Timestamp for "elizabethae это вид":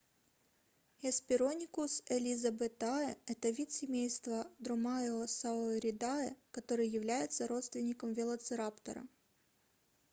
2.15-3.71